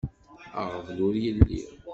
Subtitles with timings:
[0.61, 1.61] Aɣbel ur yelli.